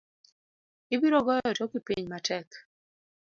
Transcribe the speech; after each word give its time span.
Ibiro 0.93 1.19
goyo 1.25 1.51
toki 1.59 1.79
piny 1.85 2.05
matek. 2.11 2.49